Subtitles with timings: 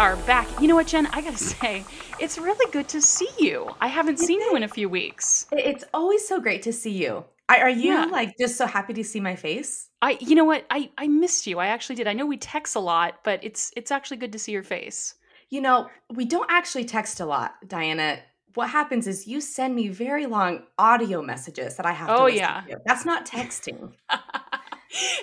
[0.00, 0.48] are back.
[0.62, 1.06] You know what, Jen?
[1.08, 1.84] I gotta say,
[2.18, 3.68] it's really good to see you.
[3.82, 5.46] I haven't seen you in a few weeks.
[5.52, 7.22] It's always so great to see you.
[7.50, 8.04] Are are you Yeah.
[8.06, 9.88] like just so happy to see my face?
[10.00, 10.64] I, you know what?
[10.70, 11.58] I, I missed you.
[11.58, 12.08] I actually did.
[12.08, 15.16] I know we text a lot, but it's, it's actually good to see your face.
[15.50, 18.20] You know, we don't actually text a lot, Dyana.
[18.54, 22.24] What happens is you send me very long audio messages that I have to Oh,
[22.24, 22.62] listen yeah.
[22.70, 22.80] to.
[22.86, 23.92] That's not texting.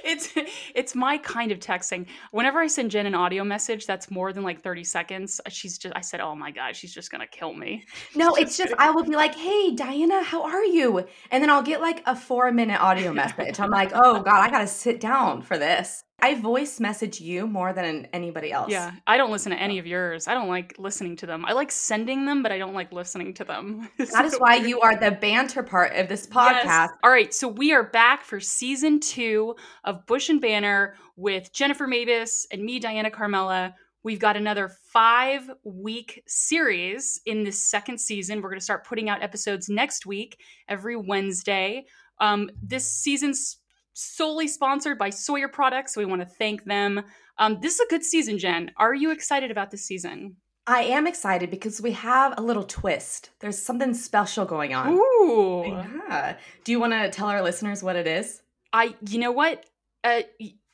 [0.03, 0.33] it's
[0.75, 2.07] it's my kind of texting.
[2.31, 5.95] Whenever I send Jen an audio message that's more than like 30 seconds, she's just
[5.95, 8.91] I said, "Oh my god, she's just going to kill me." No, it's just I
[8.91, 12.79] will be like, "Hey, Dyana, how are you?" And then I'll get like a 4-minute
[12.79, 13.59] audio message.
[13.59, 17.45] I'm like, "Oh god, I got to sit down for this." I voice message you
[17.45, 18.71] more than anybody else.
[18.71, 20.27] Yeah, I don't listen to any of yours.
[20.27, 21.45] I don't like listening to them.
[21.45, 23.87] I like sending them, but I don't like listening to them.
[24.17, 26.63] That is why you are the banter part of this podcast.
[26.63, 26.89] Yes.
[27.03, 31.85] All right, so we are back for season two of Bush and Banter with Jennifer
[31.85, 33.73] Mavis and me, Dyana Carmella.
[34.01, 38.41] We've got another five week series in this second season.
[38.41, 41.85] We're going to start putting out episodes next week, every Wednesday.
[42.19, 43.57] Um, this season's
[43.97, 47.03] solely sponsored by Sawyer Products, so we want to thank them.
[47.39, 48.71] Um, this is a good season, Jen.
[48.77, 50.37] Are you excited about this season?
[50.67, 53.31] I am excited because we have a little twist.
[53.39, 54.93] There's something special going on.
[54.93, 55.65] Ooh.
[55.65, 56.35] Yeah.
[56.63, 58.41] Do you want to tell our listeners what it is?
[58.73, 59.65] I, you know what?
[60.03, 60.21] Uh,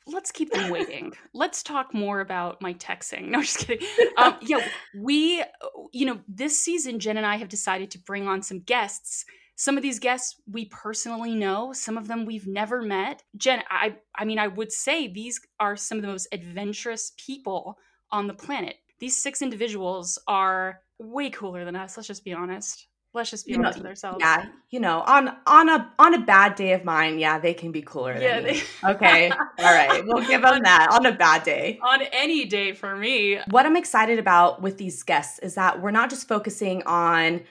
[0.06, 1.12] let's keep them waiting.
[1.32, 3.28] let's talk more about my texting.
[3.28, 3.86] No, just kidding.
[4.18, 4.66] Um, yeah,
[4.96, 5.44] we,
[5.92, 9.24] you know, this season, Jen and I have decided to bring on some guests.
[9.56, 11.72] Some of these guests we personally know.
[11.72, 13.22] Some of them we've never met.
[13.36, 17.78] Jen, I, I mean, I would say these are some of the most adventurous people
[18.10, 18.76] on the planet.
[18.98, 21.96] These six individuals are way cooler than us.
[21.96, 22.88] Let's just be honest.
[23.12, 24.16] Let's just be You know, honest with ourselves.
[24.20, 27.70] Yeah, you know, on on a on a bad day of mine, yeah, they can
[27.70, 28.60] be cooler Yeah, than me.
[28.82, 29.30] they- Okay.
[29.30, 30.02] All right.
[30.04, 31.78] We'll give them that on a bad day.
[31.80, 33.38] on any day for me.
[33.50, 37.42] What I'm excited about with these guests is that we're not just focusing on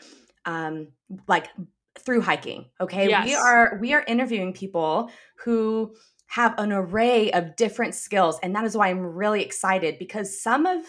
[0.45, 0.89] um
[1.29, 1.47] like
[1.99, 3.07] through hiking, okay?
[3.07, 5.09] We are we are interviewing people
[5.43, 5.95] who
[6.27, 10.65] have an array of different skills and that is why I'm really excited because some
[10.65, 10.83] of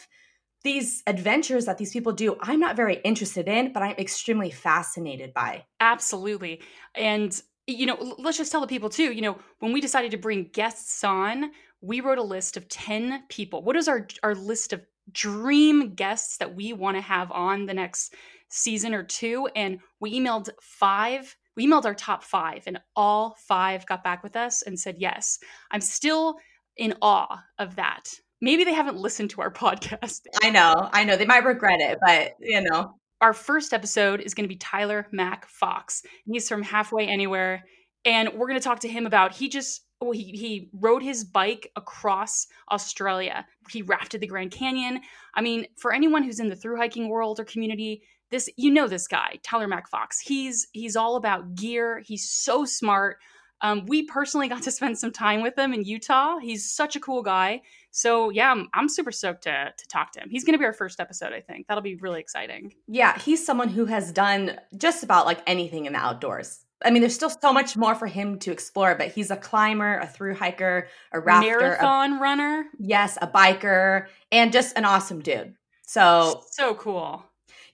[0.65, 5.35] these adventures that these people do, I'm not very interested in, but I'm extremely fascinated
[5.35, 5.67] by.
[5.79, 6.63] Absolutely.
[6.95, 10.17] And, you know, let's just tell the people too, you know, when we decided to
[10.17, 11.51] bring guests on,
[11.83, 13.63] we wrote a list of 10 people.
[13.63, 14.83] What is our our list of
[15.13, 18.15] dream guests that we want to have on the next
[18.49, 19.49] season or two?
[19.55, 21.37] And we emailed five.
[21.57, 25.39] We emailed our top five, and all five got back with us and said yes.
[25.71, 26.37] I'm still
[26.77, 28.11] in awe of that.
[28.41, 30.23] Maybe they haven't listened to our podcast.
[30.43, 31.17] I know, I know.
[31.17, 32.95] They might regret it, but you know.
[33.21, 36.03] our first episode is going to be Tyler Mac Fox.
[36.27, 37.65] He's from Halfway Anywhere,
[38.05, 41.25] and we're going to talk to him about he just well, he he rode his
[41.25, 43.47] bike across Australia.
[43.71, 45.01] He rafted the Grand Canyon.
[45.35, 48.89] I mean, for anyone who's in the through hiking world or community, this you know
[48.89, 50.21] this guy, Tyler Mac Fox.
[50.21, 52.01] He's he's all about gear.
[52.01, 53.19] He's so smart.
[53.61, 56.39] Um, we personally got to spend some time with him in Utah.
[56.39, 57.63] He's such a cool guy.
[57.93, 60.29] So yeah, I'm, I'm super stoked to to talk to him.
[60.29, 61.67] He's going to be our first episode, I think.
[61.67, 62.75] That'll be really exciting.
[62.89, 66.64] Yeah, he's someone who has done just about like anything in the outdoors.
[66.85, 69.99] I mean, there's still so much more for him to explore, but he's a climber,
[69.99, 72.67] a through hiker, a rafter, a, Marathon runner.
[72.79, 75.55] yes, a biker, and just an awesome dude.
[75.87, 77.25] So So cool.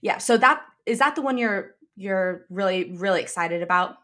[0.01, 3.97] yeah, so that is that the one you're you're really really excited about?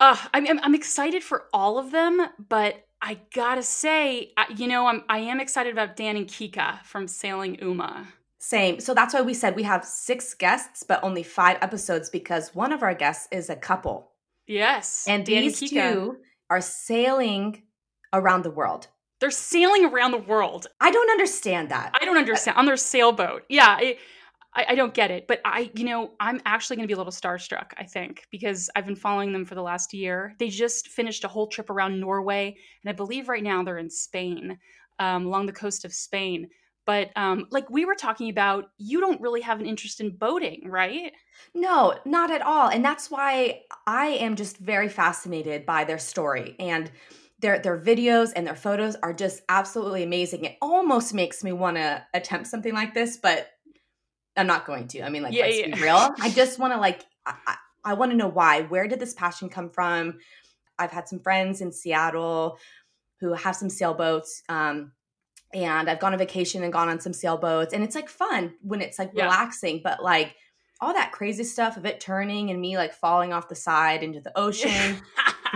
[0.00, 4.66] Uh, I mean, I'm, I'm excited for all of them, but I gotta say, you
[4.68, 8.08] know, I'm I am excited about Dan and Kika from Sailing Uma.
[8.40, 8.78] Same.
[8.80, 12.72] So that's why we said we have six guests, but only five episodes because one
[12.72, 14.07] of our guests is a couple,
[14.48, 15.92] Yes, and Dan these Kika.
[15.92, 16.16] two
[16.50, 17.62] are sailing
[18.12, 18.88] around the world.
[19.20, 20.66] They're sailing around the world.
[20.80, 21.90] I don't understand that.
[22.00, 23.42] I don't understand on their sailboat.
[23.48, 23.98] Yeah, I,
[24.54, 25.26] I, I don't get it.
[25.26, 27.72] But I, you know, I'm actually going to be a little starstruck.
[27.76, 30.34] I think because I've been following them for the last year.
[30.38, 33.90] They just finished a whole trip around Norway, and I believe right now they're in
[33.90, 34.58] Spain,
[34.98, 36.48] um, along the coast of Spain.
[36.88, 40.70] But um, like we were talking about, you don't really have an interest in boating,
[40.70, 41.12] right?
[41.54, 42.70] No, not at all.
[42.70, 46.90] And that's why I am just very fascinated by their story and
[47.40, 50.46] their their videos and their photos are just absolutely amazing.
[50.46, 53.50] It almost makes me want to attempt something like this, but
[54.34, 55.02] I'm not going to.
[55.02, 55.74] I mean, like, Yeah, let's yeah.
[55.76, 56.14] be real.
[56.22, 58.62] I just want to like, I, I, I want to know why.
[58.62, 60.20] Where did this passion come from?
[60.78, 62.58] I've had some friends in Seattle
[63.20, 64.42] who have some sailboats.
[64.48, 64.92] Um,
[65.54, 68.80] and I've gone on vacation and gone on some sailboats, and it's like fun when
[68.82, 69.24] it's like Yeah.
[69.24, 70.34] relaxing, but like
[70.80, 74.20] all that crazy stuff of it turning and me like falling off the side into
[74.20, 75.00] the ocean.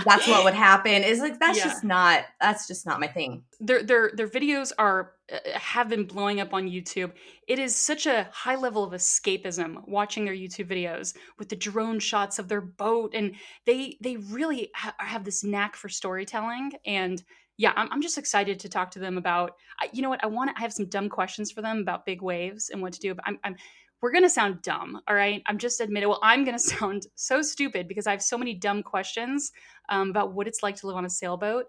[0.07, 1.05] that's what would happen.
[1.05, 1.65] Is like that's Yeah.
[1.65, 3.45] just not that's just not my thing.
[3.61, 7.13] their their their videos are uh, have been blowing up on YouTube.
[7.47, 12.01] It is such a high level of escapism watching their YouTube videos with the drone
[12.01, 13.35] shots of their boat, and
[13.67, 16.73] they they really ha- have this knack for storytelling.
[16.87, 17.23] And
[17.63, 19.53] yeah, I'm I'm just excited to talk to them about.
[19.93, 20.23] You know what?
[20.25, 20.59] I want to.
[20.59, 23.15] I have some dumb questions for them about big waves and what to do.
[23.15, 23.55] But I'm I'm
[24.01, 25.45] we're gonna sound dumb, all right?
[25.47, 26.09] I'm just admitting.
[26.09, 29.53] Well, I'm gonna sound so stupid because I have so many dumb questions
[29.91, 31.67] um, about what it's like to live on a sailboat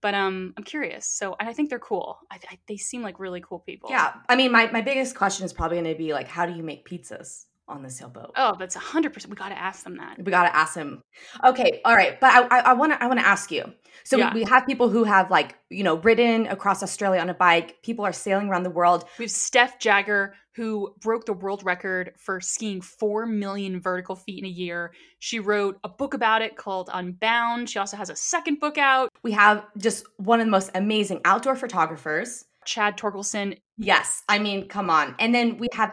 [0.00, 3.20] but um i'm curious so and i think they're cool I, I, they seem like
[3.20, 4.14] really cool people Yeah.
[4.28, 6.86] I mean my, my biggest question is probably gonna be like, how do you make
[6.88, 8.32] pizzas on the sailboat?
[8.36, 11.02] oh that's a 100% we gotta ask them that We gotta ask him.
[11.44, 13.72] Okay, all right, but I I want to I want to ask you.
[14.04, 14.34] So Yeah.
[14.34, 17.82] we, we have people who have like you know ridden across Australia on a bike.
[17.82, 19.04] People are sailing around the world.
[19.18, 24.40] we have steph jagger who broke the world record for skiing 4 million vertical feet
[24.40, 28.16] in a year she wrote a book about it called unbound she also has a
[28.16, 32.44] second book out We have just one of the most amazing outdoor photographers.
[32.66, 35.16] chad torkelson Yes, I mean, come on.
[35.18, 35.92] And then we have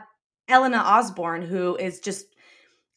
[0.50, 2.26] Elina Osborne, who is just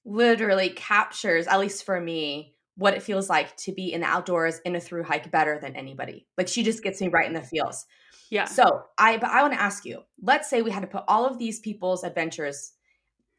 [0.04, 4.58] literally captures, at least for me, what it feels like to be in the outdoors
[4.64, 6.26] in a through hike better than anybody.
[6.38, 7.84] Like she just gets me right in the feels.
[8.30, 11.04] yeah So I but I want to ask you, let's say we had to put
[11.06, 12.72] all of these people's adventures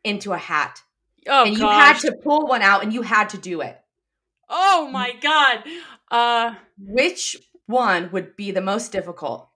[0.03, 0.79] into a hat.
[1.27, 3.77] oh and you gosh had to pull one out and you had to do it.
[4.49, 5.63] oh my god
[6.11, 9.49] uh Which one would be the most difficult?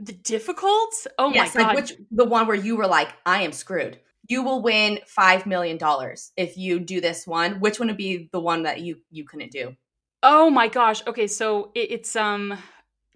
[0.00, 3.42] The difficult oh yes, my god like which the one where you were like, I
[3.42, 4.00] am screwed.
[4.26, 7.60] You will win five million dollars if you do this one.
[7.60, 9.76] Which one would be the one that you you couldn't do?
[10.22, 11.06] Oh my gosh.
[11.06, 12.58] Okay, so it, it's um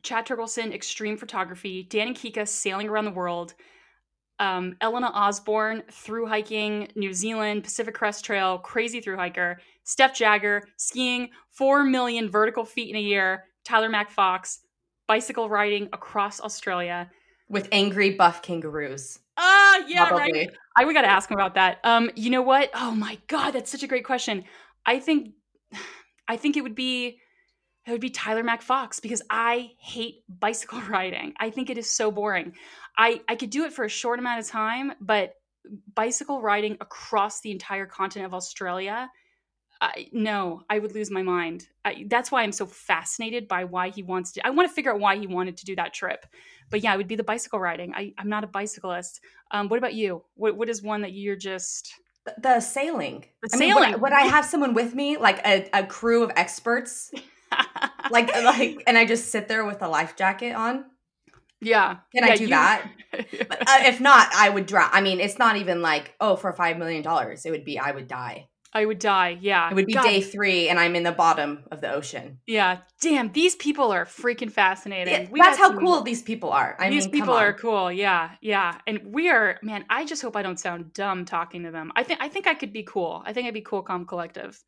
[0.02, 3.54] Chad Torkelson, extreme photography, Dan and Kika sailing around the world,
[4.38, 10.62] um, Elina Osborne through hiking New Zealand, Pacific Crest Trail, crazy through hiker, Steph Jagger
[10.76, 14.60] skiing four million vertical feet in a year, Tyler Mac Fox
[15.08, 17.10] bicycle riding across Australia.
[17.48, 19.18] With angry buff kangaroos.
[19.36, 20.32] Ah, yeah, probably.
[20.32, 20.50] right.
[20.76, 21.78] I we got to ask him about that.
[21.82, 22.70] Um, you know what?
[22.74, 24.44] Oh my god, that's such a great question.
[24.86, 25.30] I think,
[26.28, 27.18] I think it would be,
[27.86, 31.32] it would be Tyler Mac Fox because I hate bicycle riding.
[31.40, 32.52] I think it is so boring.
[32.96, 35.34] I I could do it for a short amount of time, but
[35.94, 39.10] bicycle riding across the entire continent of Australia.
[39.80, 41.68] I, no, I would lose my mind.
[41.84, 44.46] I, that's why I'm so fascinated by why he wants to.
[44.46, 46.26] I want to figure out why he wanted to do that trip.
[46.70, 47.94] But yeah, it would be the bicycle riding.
[47.94, 49.20] I, I'm not a bicyclist.
[49.52, 50.24] Um, what about you?
[50.34, 51.92] What, what is one that you're just
[52.24, 53.24] The, the sailing.
[53.42, 54.00] The I mean, would sailing.
[54.00, 57.12] would I have someone with me, like a, a crew of experts,
[58.10, 60.84] like like, and I just sit there with a life jacket on?
[61.60, 61.98] yeah?
[62.14, 62.90] Can Yeah, I do you- that?
[63.48, 64.90] But, uh, if not, I would drown.
[64.92, 67.92] I mean, it's not even like oh, for five million dollars, it would be I
[67.92, 68.48] would die.
[68.72, 69.38] I would die.
[69.40, 72.38] Yeah, It would be God, day three, and I'm in the bottom of the ocean.
[72.46, 75.12] Yeah, damn, these people are freaking fascinating.
[75.14, 76.76] Yeah, We that's how some- cool these people are.
[76.78, 77.90] I these mean, people are cool.
[77.90, 79.58] Yeah, yeah, and we are.
[79.62, 81.92] Man, I just hope I don't sound dumb talking to them.
[81.96, 83.22] I think I think I could be cool.
[83.24, 84.62] I think I'd be cool, calm, collective.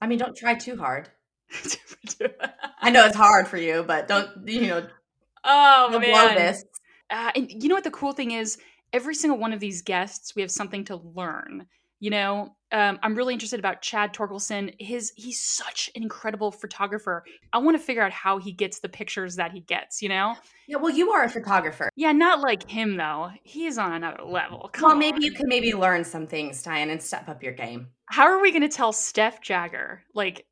[0.00, 1.08] I mean, don't try too hard.
[2.80, 4.86] I know it's hard for you, but don't you know?
[5.44, 6.64] oh Don't blow man, this.
[7.10, 8.58] Uh, and you know what the cool thing is?
[8.92, 11.66] Every single one of these guests, we have something to learn.
[12.04, 14.74] You know, um, I'm really interested about Chad Torkelson.
[14.78, 17.24] His he's such an incredible photographer.
[17.50, 20.02] I want to figure out how he gets the pictures that he gets.
[20.02, 21.88] You know, Yeah, well, you are a photographer.
[21.96, 23.30] yeah, not like him though.
[23.42, 24.68] He's on another level.
[24.74, 27.86] Come Well, maybe you can maybe learn some things, Diane, and step up your game.
[28.10, 30.44] How are we going to tell Steph Jagger, like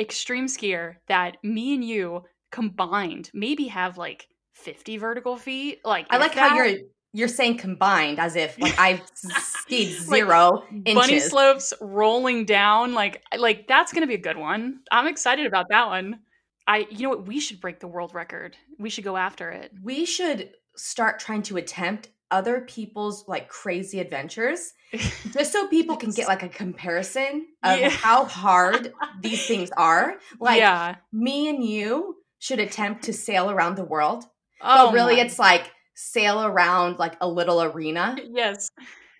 [0.00, 5.78] extreme skier, that me and you combined maybe have like 50 vertical feet?
[5.84, 6.78] Like I like how you're
[7.12, 11.28] you're saying combined, as if like I've skied Like, zero bunny inches.
[11.30, 14.80] slopes rolling down like like that's gonna be a good one.
[14.90, 16.20] I'm excited about that one.
[16.66, 17.26] I you know what?
[17.26, 18.56] We should break the world record.
[18.78, 19.72] We should go after it.
[19.82, 24.72] We should start trying to attempt other people's like crazy adventures
[25.32, 27.90] just so people can get like a comparison of Yeah.
[27.90, 30.14] how hard these things are.
[30.40, 30.94] Like yeah.
[31.12, 34.24] me and you should attempt to sail around the world
[34.62, 38.16] oh but really my- it's like sail around like a little arena.
[38.34, 38.70] Yes.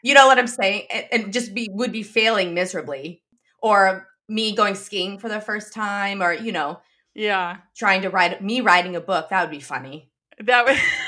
[0.05, 0.87] You know what i'm saying?
[0.93, 3.23] And, and just be would be failing miserably
[3.63, 6.81] or me going skiing for the first time or you know
[7.15, 7.59] yeah.
[7.77, 10.11] trying to write me writing a book that would be funny.
[10.39, 10.77] That would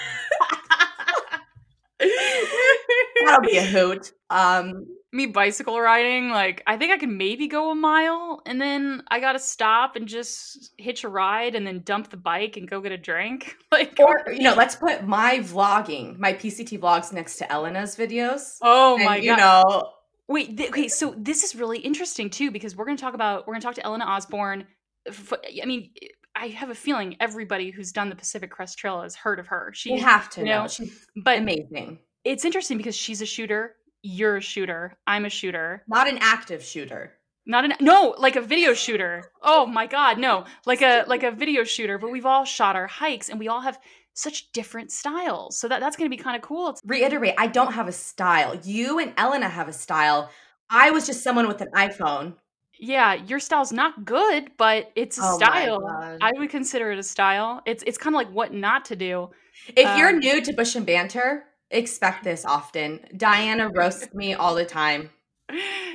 [3.25, 7.71] that'll be a hoot um me bicycle riding like i think i can maybe go
[7.71, 12.11] a mile and then i gotta stop and just hitch a ride and then dump
[12.11, 16.19] the bike and go get a drink like or you know let's put my vlogging
[16.19, 19.91] my pct vlogs next to elina's videos oh and, my you god know
[20.27, 23.47] Wait, th- okay, so this is really interesting too because we're going to talk about
[23.47, 24.65] we're going to talk to Elina Osborne
[25.07, 25.91] I mean,
[26.35, 29.71] I have a feeling everybody who's done the Pacific Crest Trail has heard of her.
[29.75, 30.63] She, You have to you know.
[30.63, 31.99] know, She's but amazing.
[32.25, 33.77] It's interesting because she's a shooter.
[34.03, 34.97] You're a shooter.
[35.07, 35.83] I'm a shooter.
[35.89, 37.13] Not an active shooter.
[37.47, 39.31] Not an no, like a video shooter.
[39.43, 41.99] Oh my god, no, like a like a video shooter.
[41.99, 43.79] But we've all shot our hikes, and we all have
[44.15, 45.59] such different styles.
[45.59, 46.71] So that that's going to be kind of cool.
[46.71, 48.55] It's, Reiterate, I don't have a style.
[48.65, 50.31] You and Elina have a style.
[50.71, 52.35] I was just someone with an iPhone.
[52.79, 56.19] yeah, your style's not good, but it's a Oh style.
[56.23, 57.61] I would consider it a style.
[57.67, 59.31] It's it's kind of like what not to do.
[59.77, 63.01] If you're Um, new to Bush and Banter, expect this often.
[63.15, 65.11] Dyana roasts me all the time.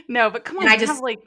[0.07, 1.19] No, but come on, And I you just- have like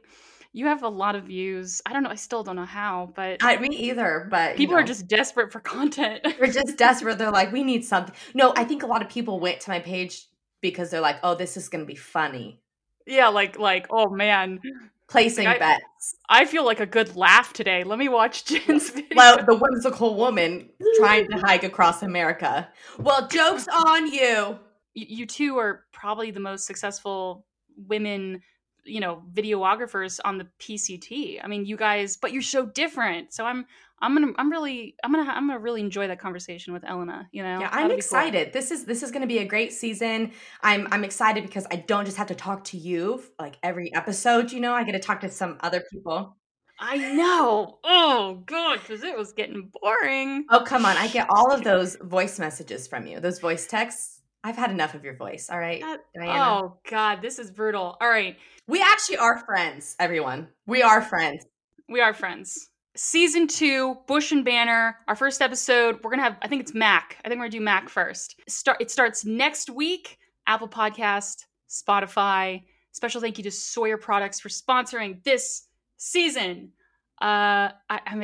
[0.54, 1.80] you have a lot of views.
[1.86, 2.10] I don't know.
[2.10, 5.50] I still don't know how, but I me either, but you people are just desperate
[5.50, 6.20] for content.
[6.38, 7.16] they're just desperate.
[7.18, 8.14] They're like, we need something.
[8.34, 10.26] No, I think a lot of people went to my page
[10.60, 12.60] because they're like, oh, this is gonna be funny.
[13.06, 14.60] yeah, like like oh man,
[15.08, 16.16] Placing Like, I- bets.
[16.28, 17.84] I feel like a good laugh today.
[17.84, 19.14] Let me watch Jen's video.
[19.16, 22.68] Well, the whimsical woman trying to hike across America.
[22.98, 24.58] Well, joke's on you.
[24.94, 27.44] you, you two are probably the most successful
[27.86, 28.42] women
[28.84, 33.44] you know videographers on the pct i mean you guys but you're so different so
[33.44, 33.64] i'm
[34.00, 37.42] i'm gonna i'm really i'm gonna i'm gonna really enjoy that conversation with elina you
[37.42, 37.96] know Yeah, I'm be cool.
[37.98, 38.52] excited.
[38.52, 40.32] This is this is to be a great season.
[40.62, 44.50] I'm I'm excited because I don't just have to talk to you like every episode.
[44.50, 46.36] You know, I get to talk to some other people.
[46.80, 51.52] i know oh god because it was getting boring Oh come on, I get all
[51.52, 53.20] of those voice messages from you.
[53.20, 54.11] Those voice texts.
[54.44, 55.48] I've had enough of your voice.
[55.50, 56.60] All right, That- Dyana.
[56.62, 57.96] oh god this is brutal.
[58.00, 58.36] All right.
[58.68, 60.48] We actually are friends, everyone.
[60.66, 61.44] We are friends.
[61.88, 62.68] we are friends.
[62.96, 65.98] Season two bush and banter our first episode.
[66.02, 67.16] We're gonna have i think it's mac.
[67.24, 68.40] I think we're gonna do mac first.
[68.48, 72.64] Start it starts next week apple podcast spotify.
[72.92, 76.72] Special thank you to sawyer products for sponsoring this season.
[77.20, 78.22] Uh I, i'm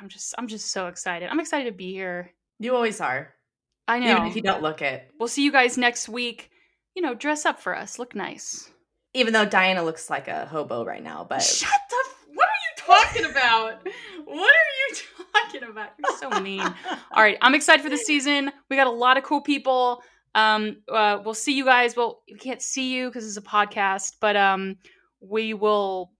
[0.00, 1.28] i'm just i'm just so excited.
[1.30, 2.32] I'm excited to be here.
[2.58, 3.32] You always are,
[3.90, 5.10] i know even if you don't look it.
[5.18, 6.50] we'll see you guys next week
[6.94, 8.70] you know dress up for us look nice
[9.12, 11.96] Even though Dyana looks like a hobo right now, but Shut the.
[12.06, 13.82] F- what are you talking about?
[14.24, 14.96] What are you
[15.34, 15.90] talking about?
[15.98, 16.60] You're so mean.
[17.12, 18.52] All right, I'm excited for the season.
[18.68, 20.00] We got a lot of cool people.
[20.36, 21.96] Um, uh, we'll see you guys.
[21.96, 24.76] Well, we can't see you because it's a podcast, but um,
[25.20, 26.12] we will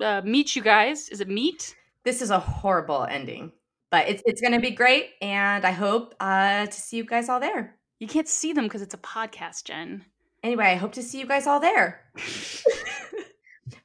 [0.00, 1.10] uh, meet you guys.
[1.10, 1.74] Is it meet?
[2.04, 3.52] this is a horrible ending.
[3.90, 7.40] But it's it's gonna be great, and I hope uh, to see you guys all
[7.40, 7.76] there.
[8.00, 10.04] You can't see them because it's a podcast, Jen.
[10.42, 12.00] Anyway, I hope to see you guys all there.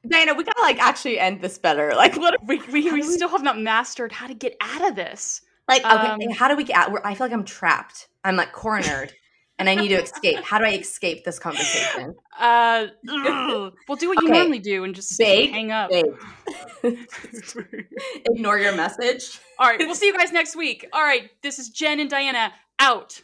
[0.08, 1.94] Dyana, we gotta like actually end this better.
[1.96, 2.36] Like, what?
[2.46, 5.42] We we, we still have not mastered how to get out of this.
[5.68, 6.92] Like, okay, Um, how do we get out?
[6.92, 8.10] We're, I feel like I'm trapped.
[8.26, 9.14] I'm like cornered,
[9.60, 10.40] and I need to escape.
[10.44, 12.16] How do I escape this conversation?
[12.40, 13.74] Uh, ugh.
[13.88, 14.38] we'll do what you Okay.
[14.40, 15.92] normally do and just Bake, hang up.
[18.26, 19.40] Ignore your message.
[19.60, 20.88] All right, we'll see you guys next week.
[20.94, 23.22] All right, this is Jen and Dyana out.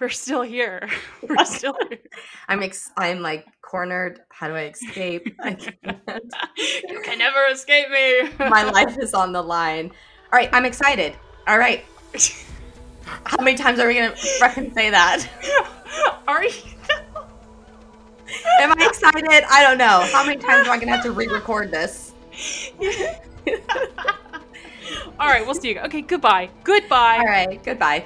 [0.00, 0.86] We're still here.
[1.28, 1.98] We're still here.
[2.48, 4.20] I'm ex- I'm like cornered.
[4.28, 5.34] How do I escape?
[5.42, 5.74] I can't.
[6.88, 8.28] you can never escape me.
[8.38, 9.90] My life is on the line.
[10.32, 11.14] All right, I'm excited.
[11.46, 11.84] All right.
[13.04, 15.26] How many times are we gonna freaking say that?
[16.28, 16.50] Are you?
[18.60, 19.44] Am I excited?
[19.50, 20.06] I don't know.
[20.12, 22.12] How many times am I gonna have to re-record this?
[25.20, 25.80] All right, we'll see you.
[25.80, 26.48] Okay, goodbye.
[26.64, 27.18] Goodbye.
[27.18, 28.04] All right, goodbye.